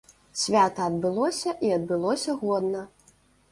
Свята 0.43 0.81
адбылося, 0.91 1.53
і 1.69 1.71
адбылося 1.77 2.37
годна. 2.43 2.85